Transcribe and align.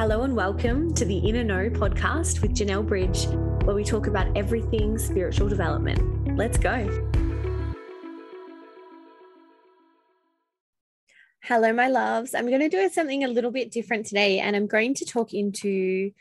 Hello 0.00 0.22
and 0.22 0.34
welcome 0.34 0.94
to 0.94 1.04
the 1.04 1.18
Inner 1.18 1.44
Know 1.44 1.68
podcast 1.68 2.40
with 2.40 2.54
Janelle 2.56 2.86
Bridge, 2.86 3.26
where 3.66 3.76
we 3.76 3.84
talk 3.84 4.06
about 4.06 4.34
everything 4.34 4.96
spiritual 4.96 5.46
development. 5.46 6.38
Let's 6.38 6.56
go. 6.56 6.88
Hello, 11.42 11.74
my 11.74 11.88
loves. 11.88 12.34
I'm 12.34 12.48
going 12.48 12.62
to 12.62 12.70
do 12.70 12.88
something 12.88 13.24
a 13.24 13.28
little 13.28 13.50
bit 13.50 13.70
different 13.70 14.06
today, 14.06 14.38
and 14.38 14.56
I'm 14.56 14.66
going 14.66 14.94
to 14.94 15.04
talk 15.04 15.34
into 15.34 16.12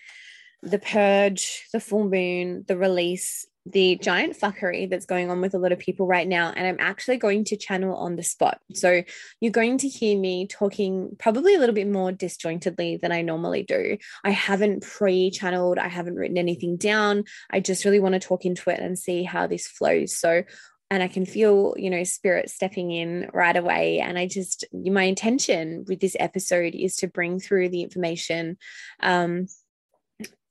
the 0.62 0.80
purge, 0.80 1.66
the 1.72 1.80
full 1.80 2.04
moon, 2.04 2.66
the 2.68 2.78
release, 2.78 3.48
the 3.66 3.98
giant 4.02 4.38
fuckery 4.38 4.90
that's 4.90 5.06
going 5.06 5.30
on 5.30 5.42
with 5.42 5.54
a 5.54 5.60
lot 5.60 5.72
of 5.72 5.80
people 5.80 6.08
right 6.08 6.28
now. 6.28 6.52
And 6.56 6.66
I'm 6.66 6.78
actually 6.80 7.18
going 7.18 7.44
to 7.46 7.58
channel 7.58 7.96
on 7.96 8.16
the 8.16 8.24
spot. 8.24 8.60
So 8.74 9.04
you're 9.40 9.52
going 9.52 9.78
to 9.80 9.88
hear 9.88 10.18
me 10.18 10.48
talking 10.48 11.16
probably 11.20 11.56
a 11.56 11.60
little 11.60 11.76
bit 11.76 11.88
more 11.88 12.12
disjointedly 12.12 12.98
than 12.98 13.12
I 13.12 13.22
normally 13.22 13.64
do. 13.64 13.98
I 14.24 14.32
haven't 14.32 14.84
pre 14.84 15.30
channeled, 15.32 15.78
I 15.78 15.88
haven't 15.88 16.16
written 16.16 16.38
anything 16.38 16.78
down. 16.78 17.26
I 17.50 17.60
just 17.60 17.86
really 17.86 18.00
want 18.00 18.14
to 18.14 18.20
talk 18.20 18.46
into 18.46 18.70
it 18.70 18.80
and 18.80 18.98
see 18.98 19.24
how 19.24 19.48
this 19.48 19.68
flows. 19.68 20.16
So 20.16 20.44
and 20.92 21.04
I 21.04 21.08
can 21.08 21.26
feel, 21.26 21.76
you 21.78 21.90
know, 21.90 22.04
spirit 22.04 22.50
stepping 22.50 22.90
in 22.92 23.30
right 23.32 23.56
away. 23.56 24.00
And 24.00 24.18
I 24.18 24.26
just, 24.26 24.66
my 24.74 25.04
intention 25.04 25.86
with 25.88 26.00
this 26.00 26.16
episode 26.20 26.74
is 26.74 26.96
to 26.98 27.08
bring 27.08 27.40
through 27.40 27.70
the 27.70 27.84
information 27.84 28.58
um, 29.02 29.48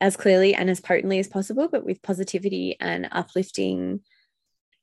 as 0.00 0.16
clearly 0.16 0.54
and 0.54 0.70
as 0.70 0.80
potently 0.80 1.18
as 1.18 1.28
possible, 1.28 1.68
but 1.68 1.84
with 1.84 2.02
positivity 2.02 2.76
and 2.80 3.08
uplifting 3.12 4.00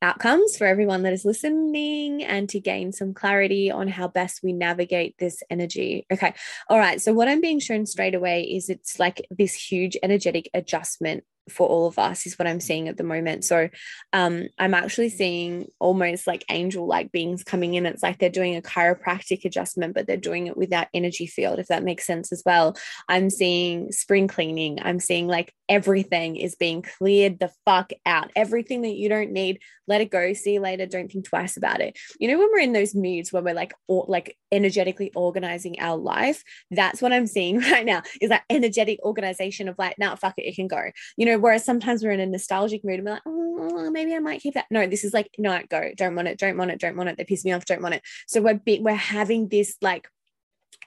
outcomes 0.02 0.58
for 0.58 0.68
everyone 0.68 1.04
that 1.04 1.14
is 1.14 1.26
listening 1.26 2.24
and 2.24 2.50
to 2.50 2.60
gain 2.60 2.92
some 2.92 3.14
clarity 3.14 3.72
on 3.72 3.88
how 3.88 4.08
best 4.08 4.42
we 4.44 4.54
navigate 4.54 5.16
this 5.18 5.42
energy. 5.50 6.06
Okay. 6.12 6.34
All 6.70 6.78
right. 6.78 7.02
So, 7.02 7.14
what 7.14 7.28
I'm 7.28 7.42
being 7.42 7.60
shown 7.60 7.86
straight 7.86 8.16
away 8.16 8.44
is 8.44 8.70
it's 8.70 9.00
like 9.00 9.26
this 9.32 9.54
huge 9.54 9.98
energetic 10.04 10.50
adjustment 10.54 11.24
for 11.50 11.68
all 11.68 11.88
of 11.88 12.00
us 12.00 12.26
is 12.26 12.38
what 12.40 12.48
I'm 12.48 12.60
seeing 12.60 12.88
at 12.88 12.98
the 12.98 13.04
moment. 13.04 13.46
So 13.46 13.70
um, 14.14 14.48
I'm 14.58 14.74
actually 14.74 15.10
seeing 15.10 15.68
almost 15.80 16.28
like 16.28 16.44
angel 16.50 16.88
like 16.88 17.12
beings 17.12 17.44
coming 17.44 17.76
in. 17.76 17.86
It's 17.86 18.04
like 18.04 18.20
they're 18.20 18.30
doing 18.30 18.56
a 18.56 18.62
chiropractic 18.62 19.46
adjustment, 19.46 19.94
but 19.94 20.08
they're 20.08 20.18
doing 20.18 20.48
it 20.48 20.58
with 20.58 20.72
that 20.72 20.90
energy 20.94 21.28
field, 21.28 21.60
if 21.60 21.68
that 21.68 21.84
makes 21.84 22.06
sense 22.06 22.32
as 22.32 22.44
well. 22.46 22.76
I'm 23.08 23.30
seeing 23.30 23.92
spring 23.92 24.28
cleaning. 24.28 24.80
I'm 24.82 25.00
seeing 25.00 25.28
like 25.28 25.54
everything 25.70 26.36
is 26.36 26.56
being 26.56 26.82
cleared 26.82 27.40
the 27.40 27.52
fuck 27.66 27.92
out. 28.06 28.32
Everything 28.36 28.82
that 28.82 28.96
you 28.96 29.10
don't 29.10 29.32
need, 29.32 29.60
let 29.88 30.02
it 30.02 30.12
go. 30.12 30.34
See 30.34 30.54
you 30.54 30.60
later. 30.60 30.86
Don't 30.86 31.12
think 31.12 31.26
twice 31.26 31.58
about 31.58 31.82
it. 31.82 31.98
You 32.20 32.28
know, 32.28 32.40
when 32.40 32.50
we're 32.52 32.60
in 32.60 32.74
those 32.74 32.96
moods 32.96 33.32
where 33.32 33.44
we're 33.44 33.54
like, 33.54 33.74
or, 33.88 34.06
like 34.08 34.38
energetically 34.52 35.12
organizing 35.16 35.80
our 35.80 35.98
life, 35.98 36.44
that's 36.72 37.02
what 37.02 37.14
I'm 37.14 37.28
seeing 37.28 37.60
right 37.72 37.86
now 37.86 38.02
is 38.22 38.30
that 38.30 38.44
energetic 38.50 39.00
organization 39.04 39.68
of 39.68 39.76
like, 39.78 39.98
now 39.98 40.12
nah, 40.12 40.16
fuck 40.16 40.36
it, 40.38 40.48
it 40.48 40.56
can 40.56 40.68
go. 40.68 40.92
You 41.18 41.26
know, 41.26 41.35
whereas 41.40 41.66
sometimes 41.66 42.04
we're 42.04 42.12
in 42.12 42.20
a 42.20 42.26
nostalgic 42.26 42.84
mood 42.84 42.96
and 42.96 43.06
we're 43.06 43.14
like, 43.14 43.24
oh, 43.26 43.90
maybe 43.92 44.14
I 44.16 44.20
might 44.20 44.42
keep 44.42 44.54
that. 44.56 44.66
No, 44.70 44.88
this 44.88 45.04
is 45.04 45.14
like, 45.14 45.30
no, 45.38 45.62
go, 45.70 45.92
don't 45.96 46.16
want 46.16 46.28
it, 46.28 46.40
don't 46.40 46.58
want 46.58 46.72
it, 46.72 46.80
don't 46.80 46.98
want 46.98 47.10
it. 47.10 47.18
They 47.18 47.24
piss 47.24 47.46
me 47.46 47.52
off, 47.52 47.66
don't 47.66 47.82
want 47.82 47.96
it. 47.96 48.04
So 48.28 48.42
we're 48.42 48.60
we're 48.66 48.96
having 48.96 49.48
this 49.48 49.78
like 49.82 50.08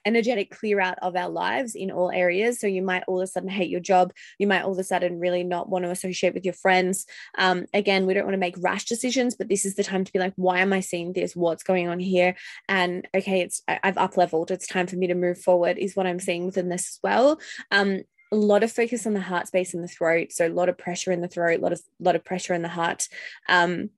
energetic 0.04 0.50
clear 0.50 0.80
out 0.80 0.98
of 1.02 1.16
our 1.16 1.28
lives 1.28 1.74
in 1.74 1.90
all 1.90 2.10
areas. 2.10 2.60
So 2.60 2.66
you 2.66 2.82
might 2.82 3.04
all 3.06 3.20
of 3.20 3.24
a 3.24 3.26
sudden 3.26 3.48
hate 3.48 3.70
your 3.70 3.80
job. 3.80 4.12
You 4.38 4.46
might 4.46 4.62
all 4.62 4.72
of 4.72 4.78
a 4.78 4.84
sudden 4.84 5.18
really 5.20 5.44
not 5.44 5.68
want 5.68 5.84
to 5.84 5.90
associate 5.90 6.34
with 6.34 6.44
your 6.44 6.54
friends. 6.54 7.06
Um, 7.36 7.66
again, 7.74 8.06
we 8.06 8.14
don't 8.14 8.24
want 8.24 8.34
to 8.34 8.38
make 8.38 8.56
rash 8.58 8.84
decisions, 8.84 9.34
but 9.34 9.48
this 9.48 9.64
is 9.64 9.74
the 9.74 9.84
time 9.84 10.04
to 10.04 10.12
be 10.12 10.18
like, 10.18 10.32
why 10.36 10.60
am 10.60 10.72
I 10.72 10.80
seeing 10.80 11.12
this? 11.12 11.36
What's 11.36 11.62
going 11.62 11.88
on 11.88 12.00
here? 12.00 12.36
And 12.68 13.06
okay, 13.14 13.40
it's 13.40 13.62
I've 13.68 13.98
up 13.98 14.16
leveled. 14.16 14.50
It's 14.50 14.66
time 14.66 14.86
for 14.86 14.96
me 14.96 15.08
to 15.08 15.14
move 15.14 15.40
forward. 15.40 15.78
Is 15.78 15.96
what 15.96 16.06
I'm 16.06 16.20
seeing 16.20 16.46
within 16.46 16.68
this 16.68 16.88
as 16.88 16.98
well. 17.02 17.40
Um, 17.70 18.02
a 18.30 18.36
lot 18.36 18.62
of 18.62 18.70
focus 18.70 19.06
on 19.06 19.14
the 19.14 19.20
heart 19.20 19.46
space 19.46 19.74
and 19.74 19.82
the 19.82 19.88
throat 19.88 20.32
so 20.32 20.46
a 20.46 20.50
lot 20.50 20.68
of 20.68 20.76
pressure 20.76 21.12
in 21.12 21.20
the 21.20 21.28
throat 21.28 21.60
a 21.60 21.62
lot 21.62 21.72
of 21.72 21.80
lot 22.00 22.16
of 22.16 22.24
pressure 22.24 22.54
in 22.54 22.62
the 22.62 22.68
heart. 22.68 23.08
Um, 23.48 23.90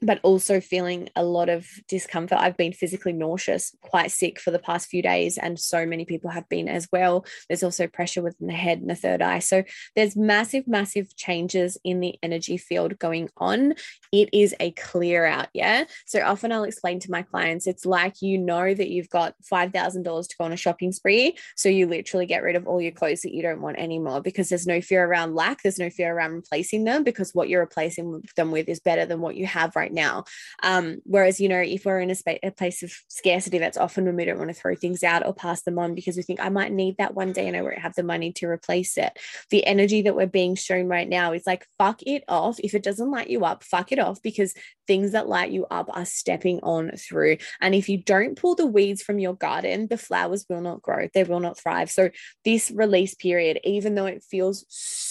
but 0.00 0.20
also 0.22 0.60
feeling 0.60 1.08
a 1.16 1.24
lot 1.24 1.48
of 1.48 1.66
discomfort. 1.88 2.38
I've 2.38 2.56
been 2.56 2.72
physically 2.72 3.12
nauseous, 3.12 3.76
quite 3.80 4.10
sick 4.10 4.40
for 4.40 4.50
the 4.50 4.58
past 4.58 4.88
few 4.88 5.02
days, 5.02 5.38
and 5.38 5.58
so 5.58 5.86
many 5.86 6.04
people 6.04 6.30
have 6.30 6.48
been 6.48 6.68
as 6.68 6.88
well. 6.92 7.24
There's 7.48 7.62
also 7.62 7.86
pressure 7.86 8.22
within 8.22 8.48
the 8.48 8.54
head 8.54 8.78
and 8.78 8.90
the 8.90 8.94
third 8.94 9.22
eye. 9.22 9.40
So 9.40 9.64
there's 9.96 10.16
massive, 10.16 10.66
massive 10.66 11.14
changes 11.16 11.78
in 11.84 12.00
the 12.00 12.16
energy 12.22 12.56
field 12.56 12.98
going 12.98 13.28
on. 13.36 13.74
It 14.12 14.28
is 14.32 14.54
a 14.60 14.72
clear 14.72 15.24
out. 15.24 15.48
Yeah. 15.52 15.84
So 16.06 16.20
often 16.20 16.52
I'll 16.52 16.64
explain 16.64 17.00
to 17.00 17.10
my 17.10 17.22
clients 17.22 17.66
it's 17.66 17.86
like 17.86 18.22
you 18.22 18.38
know 18.38 18.74
that 18.74 18.90
you've 18.90 19.10
got 19.10 19.34
$5,000 19.50 20.28
to 20.28 20.36
go 20.36 20.44
on 20.44 20.52
a 20.52 20.56
shopping 20.56 20.92
spree. 20.92 21.36
So 21.56 21.68
you 21.68 21.86
literally 21.86 22.26
get 22.26 22.42
rid 22.42 22.56
of 22.56 22.66
all 22.66 22.80
your 22.80 22.92
clothes 22.92 23.22
that 23.22 23.34
you 23.34 23.42
don't 23.42 23.60
want 23.60 23.78
anymore 23.78 24.20
because 24.20 24.48
there's 24.48 24.66
no 24.66 24.80
fear 24.80 25.04
around 25.04 25.34
lack, 25.34 25.62
there's 25.62 25.78
no 25.78 25.90
fear 25.90 26.14
around 26.14 26.32
replacing 26.32 26.84
them 26.84 27.04
because 27.04 27.34
what 27.34 27.48
you're 27.48 27.60
replacing 27.60 28.22
them 28.36 28.50
with 28.50 28.68
is 28.68 28.80
better 28.80 29.06
than 29.06 29.20
what 29.20 29.36
you 29.36 29.46
have 29.46 29.71
have 29.72 29.76
right 29.80 29.92
now. 29.92 30.24
Um, 30.62 30.98
whereas, 31.04 31.40
you 31.40 31.48
know, 31.48 31.60
if 31.60 31.84
we're 31.84 32.00
in 32.00 32.10
a, 32.10 32.38
a 32.42 32.50
place 32.50 32.82
of 32.82 32.92
scarcity, 33.08 33.58
that's 33.58 33.78
often 33.78 34.04
when 34.04 34.16
we 34.16 34.24
don't 34.24 34.38
want 34.38 34.50
to 34.50 34.54
throw 34.54 34.74
things 34.74 35.02
out 35.02 35.26
or 35.26 35.34
pass 35.34 35.62
them 35.62 35.78
on 35.78 35.94
because 35.94 36.16
we 36.16 36.22
think 36.22 36.40
I 36.40 36.48
might 36.48 36.72
need 36.72 36.96
that 36.98 37.14
one 37.14 37.32
day 37.32 37.48
and 37.48 37.56
I 37.56 37.62
won't 37.62 37.78
have 37.78 37.94
the 37.94 38.02
money 38.02 38.32
to 38.34 38.46
replace 38.46 38.96
it. 38.96 39.18
The 39.50 39.66
energy 39.66 40.02
that 40.02 40.16
we're 40.16 40.26
being 40.26 40.54
shown 40.54 40.88
right 40.88 41.08
now 41.08 41.32
is 41.32 41.46
like, 41.46 41.66
fuck 41.78 42.02
it 42.02 42.24
off. 42.28 42.58
If 42.60 42.74
it 42.74 42.82
doesn't 42.82 43.10
light 43.10 43.30
you 43.30 43.44
up, 43.44 43.64
fuck 43.64 43.92
it 43.92 43.98
off 43.98 44.22
because 44.22 44.54
things 44.86 45.12
that 45.12 45.28
light 45.28 45.50
you 45.50 45.66
up 45.70 45.88
are 45.92 46.04
stepping 46.04 46.60
on 46.62 46.90
through. 46.96 47.38
And 47.60 47.74
if 47.74 47.88
you 47.88 47.98
don't 47.98 48.36
pull 48.36 48.54
the 48.54 48.66
weeds 48.66 49.02
from 49.02 49.18
your 49.18 49.34
garden, 49.34 49.86
the 49.88 49.96
flowers 49.96 50.46
will 50.48 50.60
not 50.60 50.82
grow, 50.82 51.08
they 51.14 51.24
will 51.24 51.40
not 51.40 51.58
thrive. 51.58 51.90
So, 51.90 52.10
this 52.44 52.70
release 52.70 53.14
period, 53.14 53.60
even 53.64 53.94
though 53.94 54.06
it 54.06 54.24
feels 54.24 54.64
so 54.68 55.01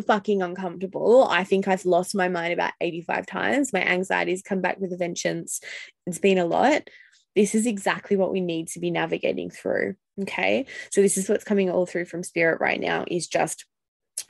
fucking 0.00 0.42
uncomfortable, 0.42 1.26
I 1.28 1.44
think 1.44 1.68
I've 1.68 1.84
lost 1.84 2.14
my 2.14 2.28
mind 2.28 2.52
about 2.52 2.72
85 2.80 3.26
times. 3.26 3.72
My 3.72 3.82
anxieties 3.82 4.42
come 4.42 4.60
back 4.60 4.78
with 4.78 4.92
a 4.92 4.96
vengeance. 4.96 5.60
It's 6.06 6.18
been 6.18 6.38
a 6.38 6.44
lot. 6.46 6.88
This 7.34 7.54
is 7.54 7.66
exactly 7.66 8.16
what 8.16 8.32
we 8.32 8.40
need 8.40 8.68
to 8.68 8.80
be 8.80 8.90
navigating 8.90 9.50
through. 9.50 9.96
Okay. 10.22 10.66
So, 10.90 11.02
this 11.02 11.18
is 11.18 11.28
what's 11.28 11.44
coming 11.44 11.70
all 11.70 11.84
through 11.84 12.06
from 12.06 12.22
spirit 12.22 12.60
right 12.60 12.80
now 12.80 13.04
is 13.06 13.26
just 13.26 13.66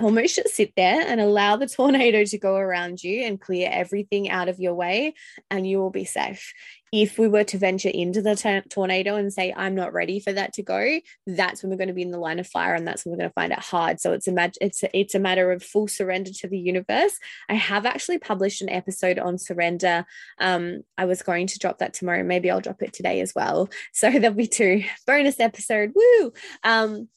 almost 0.01 0.37
just 0.37 0.55
sit 0.55 0.73
there 0.77 1.01
and 1.07 1.21
allow 1.21 1.57
the 1.57 1.67
tornado 1.77 2.25
to 2.25 2.39
go 2.39 2.57
around 2.57 3.03
you 3.03 3.23
and 3.23 3.41
clear 3.41 3.69
everything 3.73 4.31
out 4.31 4.49
of 4.49 4.61
your 4.61 4.75
way, 4.75 5.15
and 5.51 5.67
you 5.67 5.79
will 5.79 5.91
be 5.91 6.05
safe. 6.05 6.53
If 6.93 7.19
we 7.19 7.29
were 7.29 7.45
to 7.45 7.59
venture 7.59 7.89
into 7.89 8.23
the 8.23 8.37
t- 8.37 8.61
tornado 8.71 9.17
and 9.17 9.33
say, 9.33 9.53
I'm 9.55 9.75
not 9.75 9.93
ready 9.93 10.21
for 10.21 10.33
that 10.33 10.53
to 10.55 10.63
go, 10.63 11.01
that's 11.27 11.63
when 11.63 11.71
we're 11.71 11.77
going 11.77 11.89
to 11.89 11.95
be 11.95 12.03
in 12.03 12.13
the 12.13 12.19
line 12.19 12.39
of 12.39 12.47
fire 12.47 12.75
and 12.75 12.87
that's 12.87 13.05
when 13.05 13.11
we're 13.11 13.19
going 13.19 13.29
to 13.29 13.35
find 13.35 13.53
it 13.53 13.59
hard. 13.59 14.01
So 14.01 14.13
it's 14.13 14.29
a, 14.29 14.33
mag- 14.33 14.55
it's, 14.61 14.85
a, 14.85 14.97
it's 14.97 15.15
a 15.15 15.19
matter 15.19 15.51
of 15.51 15.65
full 15.65 15.89
surrender 15.89 16.31
to 16.33 16.49
the 16.49 16.59
universe. 16.59 17.19
I 17.49 17.55
have 17.55 17.87
actually 17.87 18.19
published 18.19 18.63
an 18.63 18.71
episode 18.71 19.19
on 19.19 19.37
surrender. 19.37 20.07
Um, 20.39 20.83
I 20.97 21.07
was 21.07 21.23
going 21.23 21.49
to 21.49 21.59
drop 21.59 21.79
that 21.79 21.93
tomorrow. 21.93 22.23
Maybe 22.23 22.51
I'll 22.51 22.61
drop 22.61 22.81
it 22.83 22.93
today 22.93 23.21
as 23.21 23.35
well. 23.35 23.69
So 23.93 24.11
there'll 24.19 24.37
be 24.37 24.47
two 24.47 24.85
bonus 25.07 25.41
episode. 25.41 25.93
Woo! 25.95 26.33
Um, 26.63 27.09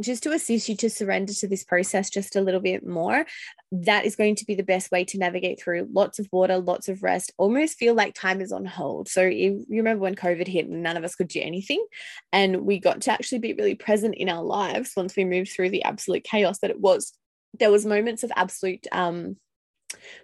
just 0.00 0.22
to 0.22 0.32
assist 0.32 0.68
you 0.68 0.76
to 0.76 0.90
surrender 0.90 1.32
to 1.32 1.48
this 1.48 1.64
process 1.64 2.08
just 2.08 2.36
a 2.36 2.40
little 2.40 2.60
bit 2.60 2.86
more, 2.86 3.26
that 3.72 4.04
is 4.04 4.16
going 4.16 4.36
to 4.36 4.46
be 4.46 4.54
the 4.54 4.62
best 4.62 4.90
way 4.90 5.04
to 5.04 5.18
navigate 5.18 5.60
through 5.60 5.88
lots 5.92 6.18
of 6.18 6.28
water, 6.32 6.58
lots 6.58 6.88
of 6.88 7.02
rest, 7.02 7.32
almost 7.36 7.78
feel 7.78 7.94
like 7.94 8.14
time 8.14 8.40
is 8.40 8.52
on 8.52 8.64
hold. 8.64 9.08
So, 9.08 9.22
you 9.22 9.64
remember 9.68 10.02
when 10.02 10.14
COVID 10.14 10.46
hit 10.46 10.66
and 10.66 10.82
none 10.82 10.96
of 10.96 11.04
us 11.04 11.14
could 11.14 11.28
do 11.28 11.40
anything, 11.40 11.84
and 12.32 12.62
we 12.62 12.78
got 12.78 13.02
to 13.02 13.12
actually 13.12 13.40
be 13.40 13.54
really 13.54 13.74
present 13.74 14.14
in 14.14 14.28
our 14.28 14.42
lives 14.42 14.92
once 14.96 15.16
we 15.16 15.24
moved 15.24 15.50
through 15.52 15.70
the 15.70 15.84
absolute 15.84 16.24
chaos 16.24 16.58
that 16.60 16.70
it 16.70 16.80
was. 16.80 17.12
There 17.58 17.70
was 17.70 17.84
moments 17.84 18.22
of 18.22 18.32
absolute 18.34 18.86
um, 18.92 19.36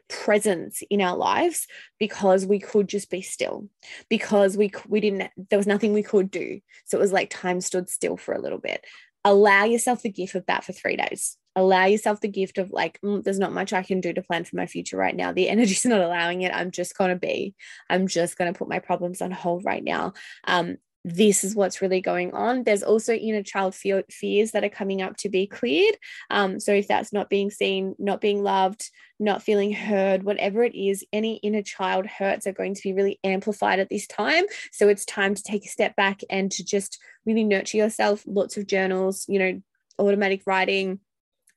presence 0.09 0.83
in 0.91 1.01
our 1.01 1.17
lives 1.17 1.67
because 1.99 2.47
we 2.47 2.59
could 2.59 2.89
just 2.89 3.11
be 3.11 3.21
still 3.21 3.69
because 4.09 4.57
we 4.57 4.71
we 4.89 5.01
didn't 5.01 5.31
there 5.51 5.59
was 5.59 5.67
nothing 5.67 5.93
we 5.93 6.03
could 6.03 6.31
do 6.31 6.61
so 6.87 6.97
it 6.97 7.01
was 7.01 7.13
like 7.13 7.29
time 7.29 7.61
stood 7.61 7.89
still 7.89 8.17
for 8.17 8.33
a 8.33 8.41
little 8.41 8.59
bit 8.59 8.85
allow 9.29 9.65
yourself 9.65 10.03
the 10.03 10.11
gift 10.11 10.35
of 10.35 10.47
that 10.47 10.65
for 10.65 10.73
three 10.73 10.97
days. 10.97 11.37
Allow 11.55 11.85
yourself 11.87 12.21
the 12.21 12.29
gift 12.29 12.57
of 12.57 12.71
like 12.71 13.01
mm, 13.05 13.23
there's 13.23 13.39
not 13.39 13.53
much 13.53 13.73
i 13.73 13.83
can 13.83 14.01
do 14.01 14.13
to 14.13 14.23
plan 14.23 14.45
for 14.45 14.57
my 14.57 14.67
future 14.67 14.97
right 14.97 15.15
now. 15.15 15.33
The 15.33 15.49
energy's 15.55 15.85
not 15.85 16.01
allowing 16.01 16.43
it. 16.43 16.53
I'm 16.55 16.71
just 16.71 16.97
going 16.97 17.11
to 17.11 17.17
be. 17.17 17.55
I'm 17.91 18.07
just 18.07 18.39
going 18.39 18.53
to 18.53 18.59
put 18.59 18.69
my 18.69 18.79
problems 18.79 19.21
on 19.21 19.31
hold 19.31 19.65
right 19.65 19.85
now. 19.85 20.15
Um, 20.47 20.79
this 21.09 21.43
is 21.43 21.55
what's 21.55 21.81
really 21.81 22.01
going 22.01 22.33
on. 22.35 22.65
There's 22.65 22.83
also 22.83 23.15
inner 23.15 23.43
child 23.43 23.75
fears 23.75 24.51
that 24.51 24.65
are 24.65 24.69
coming 24.69 25.01
up 25.01 25.17
to 25.19 25.29
be 25.29 25.47
cleared. 25.47 25.97
Um, 26.31 26.61
so, 26.61 26.73
if 26.73 26.87
that's 26.87 27.13
not 27.13 27.31
being 27.31 27.51
seen, 27.51 27.95
not 27.99 28.21
being 28.21 28.43
loved, 28.43 28.91
not 29.19 29.43
feeling 29.43 29.73
heard, 29.73 30.23
whatever 30.23 30.63
it 30.65 30.75
is, 30.75 31.05
any 31.13 31.37
inner 31.37 31.63
child 31.63 32.07
hurts 32.07 32.47
are 32.47 32.53
going 32.53 32.75
to 32.75 32.83
be 32.83 32.93
really 32.93 33.19
amplified 33.25 33.79
at 33.79 33.89
this 33.89 34.07
time. 34.07 34.45
So, 34.73 34.89
it's 34.89 35.05
time 35.07 35.35
to 35.35 35.43
take 35.43 35.65
a 35.65 35.69
step 35.69 35.97
back 35.97 36.21
and 36.29 36.51
to 36.53 36.65
just 36.65 36.99
really 37.25 37.45
nurture 37.45 37.79
yourself. 37.79 38.23
Lots 38.27 38.57
of 38.57 38.67
journals, 38.67 39.25
you 39.29 39.39
know, 39.39 39.63
automatic 39.99 40.43
writing, 40.47 41.01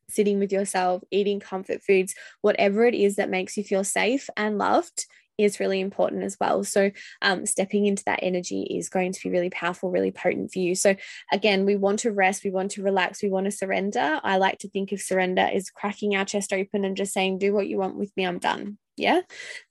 sitting 0.07 0.39
with 0.39 0.51
yourself, 0.51 1.03
eating 1.11 1.39
comfort 1.39 1.81
foods, 1.83 2.15
whatever 2.41 2.85
it 2.85 2.95
is 2.95 3.17
that 3.17 3.29
makes 3.29 3.57
you 3.57 3.63
feel 3.63 3.83
safe 3.83 4.29
and 4.37 4.57
loved 4.57 5.05
is 5.37 5.59
really 5.59 5.79
important 5.79 6.23
as 6.23 6.37
well. 6.39 6.63
So, 6.63 6.91
um, 7.21 7.45
stepping 7.45 7.85
into 7.85 8.03
that 8.05 8.19
energy 8.21 8.63
is 8.63 8.89
going 8.89 9.11
to 9.13 9.19
be 9.23 9.29
really 9.29 9.49
powerful, 9.49 9.91
really 9.91 10.11
potent 10.11 10.51
for 10.51 10.59
you. 10.59 10.75
So, 10.75 10.95
again, 11.31 11.65
we 11.65 11.75
want 11.75 11.99
to 11.99 12.11
rest, 12.11 12.43
we 12.43 12.51
want 12.51 12.71
to 12.71 12.83
relax, 12.83 13.21
we 13.21 13.29
want 13.29 13.45
to 13.45 13.51
surrender. 13.51 14.19
I 14.23 14.37
like 14.37 14.59
to 14.59 14.69
think 14.69 14.91
of 14.91 15.01
surrender 15.01 15.47
is 15.51 15.69
cracking 15.69 16.15
our 16.15 16.25
chest 16.25 16.53
open 16.53 16.85
and 16.85 16.97
just 16.97 17.13
saying, 17.13 17.39
Do 17.39 17.53
what 17.53 17.67
you 17.67 17.77
want 17.77 17.97
with 17.97 18.11
me, 18.15 18.25
I'm 18.25 18.39
done. 18.39 18.77
Yeah, 18.97 19.21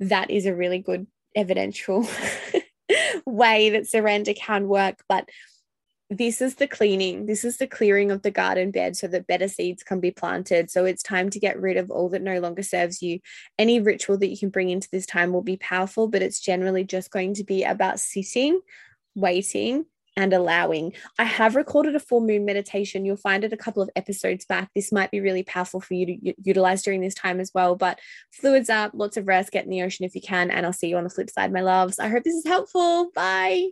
that 0.00 0.30
is 0.30 0.46
a 0.46 0.54
really 0.54 0.78
good 0.78 1.06
evidential 1.36 2.06
way 3.26 3.70
that 3.70 3.88
surrender 3.88 4.34
can 4.34 4.68
work. 4.68 5.02
But 5.08 5.28
this 6.10 6.40
is 6.40 6.56
the 6.56 6.66
cleaning, 6.66 7.26
this 7.26 7.44
is 7.44 7.58
the 7.58 7.68
clearing 7.68 8.10
of 8.10 8.22
the 8.22 8.32
garden 8.32 8.72
bed 8.72 8.96
so 8.96 9.06
that 9.06 9.28
better 9.28 9.46
seeds 9.46 9.84
can 9.84 10.00
be 10.00 10.10
planted. 10.10 10.68
So 10.68 10.84
it's 10.84 11.04
time 11.04 11.30
to 11.30 11.38
get 11.38 11.60
rid 11.60 11.76
of 11.76 11.88
all 11.88 12.08
that 12.08 12.20
no 12.20 12.40
longer 12.40 12.64
serves 12.64 13.00
you. 13.00 13.20
Any 13.58 13.80
ritual 13.80 14.18
that 14.18 14.28
you 14.28 14.36
can 14.36 14.50
bring 14.50 14.70
into 14.70 14.88
this 14.90 15.06
time 15.06 15.32
will 15.32 15.42
be 15.42 15.56
powerful, 15.56 16.08
but 16.08 16.20
it's 16.20 16.40
generally 16.40 16.82
just 16.82 17.12
going 17.12 17.34
to 17.34 17.44
be 17.44 17.62
about 17.62 18.00
sitting, 18.00 18.60
waiting, 19.14 19.86
and 20.16 20.32
allowing. 20.32 20.94
I 21.16 21.24
have 21.24 21.54
recorded 21.54 21.94
a 21.94 22.00
full 22.00 22.20
moon 22.20 22.44
meditation. 22.44 23.04
You'll 23.04 23.16
find 23.16 23.44
it 23.44 23.52
a 23.52 23.56
couple 23.56 23.80
of 23.80 23.90
episodes 23.94 24.44
back. 24.44 24.70
This 24.74 24.90
might 24.90 25.12
be 25.12 25.20
really 25.20 25.44
powerful 25.44 25.80
for 25.80 25.94
you 25.94 26.06
to 26.06 26.34
utilize 26.42 26.82
during 26.82 27.00
this 27.00 27.14
time 27.14 27.38
as 27.38 27.52
well. 27.54 27.76
But 27.76 28.00
fluids 28.32 28.68
up, 28.68 28.90
lots 28.94 29.16
of 29.16 29.28
rest, 29.28 29.52
get 29.52 29.64
in 29.64 29.70
the 29.70 29.82
ocean 29.82 30.04
if 30.04 30.16
you 30.16 30.20
can. 30.20 30.50
And 30.50 30.66
I'll 30.66 30.72
see 30.72 30.88
you 30.88 30.96
on 30.96 31.04
the 31.04 31.10
flip 31.10 31.30
side, 31.30 31.52
my 31.52 31.60
loves. 31.60 32.00
I 32.00 32.08
hope 32.08 32.24
this 32.24 32.34
is 32.34 32.46
helpful. 32.46 33.12
Bye. 33.14 33.70